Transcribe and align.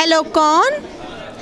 Hello 0.00 0.22
कौन? 0.22 0.70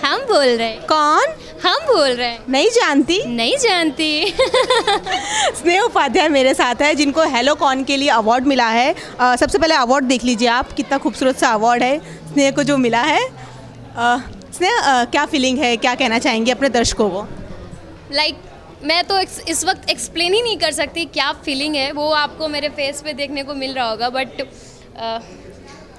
हम 0.05 0.19
बोल 0.21 0.47
रहे 0.47 0.69
हैं। 0.69 0.81
कौन? 0.93 1.25
हम 1.67 1.77
बोल 1.87 2.09
रहे 2.09 2.29
हैं। 2.29 2.45
नहीं 2.49 2.69
जानती। 2.69 3.23
नहीं 3.27 3.57
जानती। 3.57 4.27
स्नेह 5.57 5.81
उपाध्याय 5.81 6.29
मेरे 6.29 6.55
साथ 6.55 6.75
है 6.75 6.95
जिनको 6.95 7.23
हेलो 7.23 7.55
कॉन 7.55 7.85
के 7.85 7.97
लिए 7.97 8.09
अवार्ड 8.09 8.47
मिला 8.47 8.69
है। 8.69 8.95
अ, 9.21 9.37
सबसे 9.37 9.59
पहले 9.59 9.75
अवार्ड 9.75 10.05
देख 10.05 10.25
लीजिए 10.25 10.49
आप 10.49 10.73
कितना 10.73 10.99
खूबसूरत 10.99 11.39
सा 11.39 11.49
अवार्ड 11.49 11.83
है 11.83 11.99
स्नेह 12.33 12.51
को 12.51 12.63
जो 12.63 12.77
मिला 12.77 13.03
है। 13.03 13.29
स्नेह 14.53 15.05
क्या 15.05 15.27
फीलिंग 15.27 15.59
है 15.59 15.77
क्या 15.77 15.95
कहना 15.95 16.19
चाहेंगे 16.19 16.53
अपने 16.53 16.69
दर्शकों 16.69 17.11
को? 17.11 17.27
लाइक 18.13 18.35
like, 18.35 18.47
मैं 18.83 19.05
तो 19.05 19.21
इस 19.21 19.43
इस 19.49 19.65
वक्त 19.65 19.91
एक्सप्लेन 19.91 20.35
ही 20.35 20.43
नहीं 20.43 20.59
कर 20.59 20.73
सकती 20.73 21.05
क्या 21.05 21.33
फीलिंग 21.33 21.75
है 21.75 21.93
वो 21.93 22.11
आपको 22.11 22.49
मेरे 22.49 22.69
फेस 22.69 23.03
पे 23.03 23.13
देखने 23.13 23.43
को 23.43 23.55
मिल 23.55 23.73
रहा 23.73 23.91
होगा 23.91 24.09
बट 24.09 24.29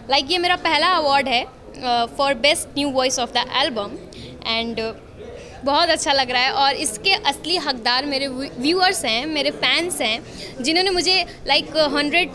लाइक 0.10 0.32
ये 0.32 0.38
मेरा 0.38 0.56
पहला 0.56 0.88
अवार्ड 0.88 1.28
है। 1.28 1.59
For 2.18 2.34
best 2.34 2.78
new 2.78 2.90
voice 2.90 3.20
of 3.20 3.32
the 3.34 3.46
album 3.62 3.98
and 4.48 4.82
बहुत 5.66 5.90
अच्छा 5.90 6.14
लग 6.14 6.32
रहा 6.32 6.42
है 6.42 6.52
और 6.52 6.74
इसके 6.74 7.14
असली 7.14 7.58
हकदार 7.58 8.06
मेरे 8.06 8.28
व्यूअर्स 8.28 9.04
हैं 9.06 9.26
मेरे 9.26 9.52
फैंस 9.52 10.02
हैं 10.02 10.64
जिन्होंने 10.64 10.90
मुझे 10.90 11.26
like 11.48 11.78
hundred 11.96 12.32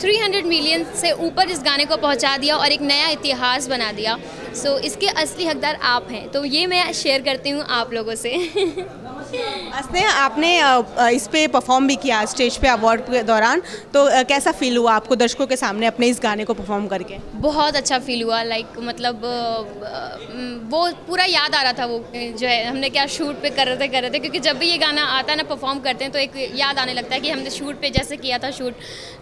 three 0.00 0.16
hundred 0.16 0.46
million 0.46 0.84
से 0.94 1.10
ऊपर 1.26 1.50
इस 1.50 1.62
गाने 1.62 1.84
को 1.84 1.96
पहुँचा 1.96 2.36
दिया 2.36 2.56
और 2.56 2.72
एक 2.72 2.80
नया 2.82 3.08
इतिहास 3.08 3.66
बना 3.68 3.90
दिया। 3.92 4.16
सो 4.54 4.68
so, 4.68 4.84
इसके 4.84 5.06
असली 5.06 5.46
हकदार 5.46 5.78
आप 5.82 6.08
हैं। 6.10 6.28
तो 6.28 6.44
ये 6.44 6.66
मैं 6.66 6.92
शेयर 6.92 7.22
करती 7.22 7.50
हूँ 7.50 7.64
आप 7.70 7.92
लोगों 7.92 8.14
से। 8.14 8.36
स्नेह 9.28 10.10
आपने 10.10 10.50
इस 11.14 11.26
पे 11.28 11.46
परफॉर्म 11.48 11.86
भी 11.86 11.96
किया 11.98 12.24
स्टेज 12.26 12.56
पे 12.58 12.68
अवार्ड 12.68 13.00
के 13.02 13.22
दौरान। 13.24 13.60
तो 13.94 14.06
कैसा 14.24 14.52
फील 14.52 14.76
हुआ 14.76 14.92
आपको 14.92 15.16
दर्शकों 15.16 15.46
के 15.46 15.56
सामने 15.56 15.86
अपने 15.86 16.06
इस 16.08 16.20
गाने 16.22 16.44
को 16.44 16.54
परफॉर्म 16.54 16.86
करके? 16.88 17.18
बहुत 17.40 17.76
अच्छा 17.76 17.98
फील 18.00 18.22
हुआ 18.22 18.42
लाइक 18.44 18.78
मतलब 18.80 19.24
वो 20.70 20.80
पूरा 21.06 21.24
याद 21.24 21.54
आ 21.54 21.62
रहा 21.62 21.72
था 21.72 21.84
वो 21.86 21.98
जो 22.14 22.46
है, 22.46 22.64
हमने 22.66 22.88
क्या 22.90 23.06
शूट 23.08 23.40
पे 23.42 23.50
कर 23.50 23.66
रहे 23.66 23.76
थे, 23.76 23.88
कर 23.88 24.02
रहे 24.02 24.10
थे, 24.10 24.18
क्योंकि 24.18 24.38
जब 24.40 24.58
भी 24.58 24.70
ये 24.70 24.78
गाना 24.78 25.02
आता 25.08 25.32
है 25.32 25.36
ना 25.36 25.42
परफॉर्म 25.44 25.78
करते 25.80 26.04
हैं 26.04 26.12
तो 26.12 26.18
एक 26.18 26.32
याद 26.56 26.78
आने 26.78 26.92
लगता 26.94 27.14
है 27.14 27.20
कि 27.20 27.30
हमने 27.30 27.50
शूट 27.50 27.80
पे 27.80 27.90
जैसे 27.90 28.16
किया 28.16 28.38
था 28.38 28.50
शूट 28.50 28.74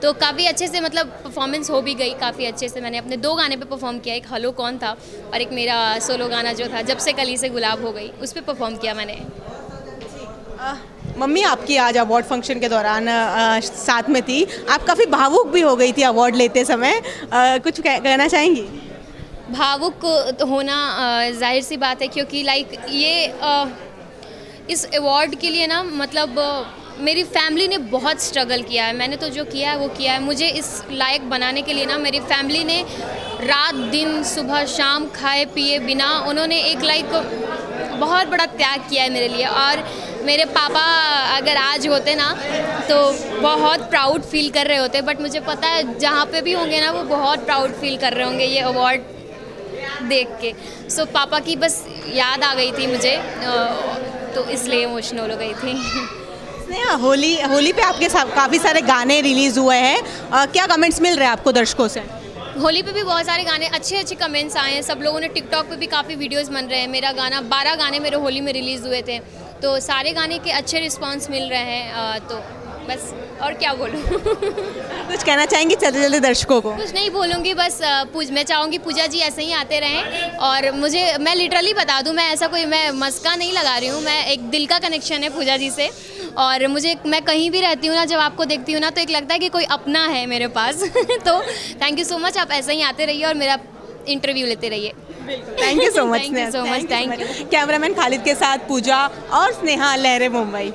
तो 0.03 0.13
काफ़ी 0.15 0.47
अच्छे 0.47 0.67
से 0.69 0.81
मतलब 0.81 1.07
परफॉर्मेंस 1.25 1.71
हो 1.71 1.81
भी 1.83 1.95
गई, 1.95 2.13
काफ़ी 2.21 2.47
अच्छे 2.47 2.69
से 2.69 2.81
मैंने 2.81 2.99
अपने 2.99 3.17
दो 3.19 3.35
गाने 3.35 3.57
पे 3.57 3.65
परफॉर्म 3.67 3.99
किया, 3.99 4.15
एक 4.15 4.27
हलो 4.33 4.51
कौन 4.53 4.79
था, 4.79 4.97
और 5.33 5.41
एक 5.41 5.53
मेरा 5.53 5.77
सोलो 6.01 6.29
गाना 6.29 6.53
जो 6.53 6.69
था, 6.69 6.83
जब 6.85 6.99
से 6.99 7.13
कली 7.15 7.37
से 7.37 7.49
गुलाब 7.49 7.85
हो 7.85 7.93
गई, 7.93 8.11
उस 8.23 8.33
पर 8.33 8.41
परफॉर्म 8.43 8.77
किया 8.77 8.95
मैंने। 8.95 9.21
मम्मी 11.19 11.43
आपकी 11.43 11.77
आज 11.77 11.97
अवार्ड 11.97 12.27
फ़ंक्शन 12.27 12.59
के 12.61 12.69
दौरान 12.69 13.07
साथ 13.63 14.09
में 14.11 14.23
थी। 14.23 14.45
आप 14.71 14.83
काफ़ी 14.87 15.07
भावुक 15.07 15.49
भी 15.49 15.61
हो 15.61 15.75
गई 15.77 15.93
थी 15.93 16.03
अवार्ड 16.03 16.37
लेते 16.37 16.65
समय। 16.65 16.93
अ, 16.93 17.59
कुछ 17.59 17.81
कह, 17.81 17.99
कहना 17.99 18.29
चाहेंगी? 18.29 18.63
भावुक 19.51 20.07
तो 20.39 20.47
होना 20.47 20.77
ज़ाहिर 21.33 21.63
सी 21.63 21.77
बात 21.77 22.03
है 22.03 22.09
क्योंकि 22.09 22.43
लाइक 22.43 22.73
ये 22.91 23.27
अ, 23.27 23.67
इस 24.71 24.85
अवार्ड 24.97 25.35
के 25.35 25.51
लिए 25.51 25.67
ना 25.67 25.83
मतलब 25.83 26.41
मेरी 27.01 27.23
फैमिली 27.27 27.69
ने 27.69 27.79
बहुत 27.91 28.23
स्ट्रगल 28.23 28.63
किया 28.63 28.85
है। 28.85 28.97
मैंने 28.97 29.17
तो 29.17 29.29
जो 29.29 29.45
किया 29.45 29.71
है 29.71 29.77
वो 29.79 29.89
किया 29.89 30.13
है। 30.13 30.23
मुझे 30.23 30.49
इस 30.51 30.83
लायक 30.93 31.29
बनाने 31.31 31.63
के 31.63 31.73
लिए 31.73 31.87
ना 31.87 31.99
मेरी 31.99 32.21
फैमिली 32.23 32.65
ने 32.65 32.81
रात 33.43 33.75
दिन 33.93 34.23
सुबह 34.25 34.65
शाम 34.67 35.07
खाए 35.15 35.45
पिए 35.55 35.79
बिना 35.81 36.09
उन्होंने 36.29 36.61
एक 36.63 36.83
लाइक 36.85 37.13
बहुत 38.01 38.29
बड़ा 38.29 38.47
त्याग 38.47 38.89
किया 38.91 39.03
है 39.03 39.11
मेरे 39.11 39.29
लिए। 39.29 39.45
और 39.47 39.85
मेरे 40.25 40.45
पापा 40.53 40.81
अगर 41.37 41.57
आज 41.57 41.87
होते 41.89 42.15
ना 42.15 42.31
तो 42.89 42.97
बहुत 43.41 43.89
प्राउड 43.91 44.23
फील 44.23 44.51
कर 44.51 44.67
रहे 44.67 44.79
होते 44.79 45.01
बट 45.03 45.21
मुझे 45.21 45.41
पता 45.43 45.69
है 45.69 45.99
जहाँ 45.99 46.25
पे 46.27 46.41
भी 46.41 46.53
होंगे 46.53 46.81
ना 46.81 46.91
वो 46.91 47.03
बहुत 47.07 47.45
प्राउड 47.47 47.75
फील 47.81 47.97
कर 47.99 48.13
रहे 48.13 48.27
होंगे 48.27 48.45
ये 48.45 48.61
अवार्ड 48.63 49.01
देख 50.09 50.29
के। 50.41 50.53
सो 50.91 51.03
so, 51.03 51.09
पापा 51.11 51.39
की 51.41 51.57
बस 51.57 51.85
याद 52.15 52.45
आ 52.45 52.55
गई 52.55 52.73
थी 52.73 52.87
मुझे 52.87 53.17
तो 54.35 54.45
इसलिए 54.51 54.83
इमोशनल 54.85 55.31
हो 55.31 55.37
गई 55.37 55.53
थी। 55.55 55.75
स्नेहा 56.65 56.95
होली 56.97 57.35
होली 57.43 57.73
पे 57.73 57.83
आपके 57.83 58.09
साथ 58.09 58.35
काफ़ी 58.37 58.59
सारे 58.59 58.81
गाने 58.83 59.21
रिलीज़ 59.23 59.59
हुए 59.59 59.77
हैं। 59.77 60.47
क्या 60.53 60.67
कमेंट्स 60.67 61.01
मिल 61.01 61.17
रहे 61.17 61.25
हैं 61.25 61.33
आपको 61.33 61.53
दर्शकों 61.53 61.89
से? 61.89 62.01
होली 62.61 62.83
पे 62.83 62.93
भी 62.93 63.03
बहुत 63.03 63.27
सारे 63.27 63.45
गाने 63.45 63.67
अच्छे 63.69 63.97
अच्छे 63.97 64.15
कमेंट्स 64.17 64.57
आए 64.57 64.75
हैं। 64.75 64.83
सब 64.83 65.01
लोगों 65.03 65.21
ने 65.21 65.29
टिकटॉक 65.29 65.67
पे 65.71 65.77
भी 65.77 65.87
काफ़ी 65.87 66.15
वीडियोस 66.17 66.49
बन 66.49 66.65
रहे 66.65 66.81
हैं। 66.81 66.89
मेरा 66.89 67.13
गाना 67.13 67.41
बारह 67.51 67.75
गाने 67.75 67.99
मेरे 68.01 68.17
होली 68.17 68.41
में 68.41 68.53
रिलीज़ 68.53 68.87
हुए 68.87 69.03
थे। 69.09 69.19
तो 69.63 69.79
सारे 69.81 70.13
गाने 70.13 70.39
के 70.39 70.51
अच्छे 70.53 70.81
रिस्पांस 70.81 71.31
मिल 71.31 71.49
रहे 71.51 71.61
हैं 71.61 72.21
तो 72.29 72.41
बस 72.89 73.13
और 73.43 73.55
क्या 73.55 73.73
बोलूँ? 73.75 74.01
कुछ 74.03 75.23
कहना 75.23 75.45
चाहेंगे 75.47 75.75
चलते 75.75 76.03
चलते 76.03 76.21
दर्शकों 76.21 76.61
को? 76.61 76.71
कुछ 76.77 76.93
नहीं 76.95 77.11
बोलूँगी 77.11 77.55
बस 77.55 77.79
पूज 78.13 78.31
मैं 78.31 78.43
चाहूँगी 78.45 78.79
पूजा 78.79 79.07
जी 79.07 79.19
ऐसे 79.19 79.43
ही 79.43 79.53
आते 79.53 79.81
रहें 79.81 80.37
और 80.49 80.71
मुझे 80.73 81.03
मैं 81.21 81.35
लिटरली 81.35 81.73
बता 81.75 82.01
दूँ 82.03 82.13
मैं 82.15 82.29
ऐसा 82.33 82.47
कोई 82.47 82.65
मैं 82.67 82.91
मस्का 83.01 83.35
नहीं 83.37 83.53
लगा 83.53 83.77
रही 83.79 83.89
हूँ 83.89 84.01
मैं 84.03 84.25
एक 84.27 84.49
दिल 84.51 84.67
का 84.67 84.79
कनेक्शन 84.79 85.23
है 85.23 85.29
पूजा 85.29 85.57
जी 85.57 85.71
से 85.71 85.91
और 86.39 86.67
मुझे 86.69 86.95
मैं 87.07 87.23
कहीं 87.25 87.51
भी 87.51 87.61
रहती 87.61 87.87
हूँ 87.87 87.97
ना 87.97 88.05
जब 88.05 88.19
आपको 88.19 88.45
देखती 88.45 88.73
हूँ 88.73 88.81
ना 88.81 88.91
तो 88.91 89.01
एक 89.01 89.11
लगता 89.11 89.35
है 89.35 89.41
कि 89.41 89.49
कोई 89.49 89.65
अपना 89.79 90.07
है 90.07 90.27
मेरे 90.27 90.49
पास 90.59 90.83
तो 91.27 91.41
थैंक 91.83 91.99
यू 91.99 92.05
सो 92.05 92.19
मच 92.19 92.39
आप 92.39 92.51
ऐसे 92.53 92.73
ही 92.73 92.83
आते 92.83 93.05
रहिए 93.05 93.25
और 93.25 93.35
मेरा 93.35 93.59
इंटरव्यू 94.09 94.47
लेते 94.47 94.69
रहिए। 94.69 94.93
Thank 95.29 95.83
you 95.83 95.91
so 95.91 96.07
much 96.07 96.21
thank 96.21 96.39
you 96.39 96.51
so 96.53 96.65
much 96.65 96.91
thank 96.91 97.21
you 97.21 97.47
cameraman 97.51 97.95
Khalid 97.95 98.23
के 98.25 98.35
साथ 98.35 98.69
पूजा 98.69 99.05
और 99.41 99.53
स्नेहा 99.53 99.95
लहरे 99.97 100.29
मुंबई। 100.39 100.73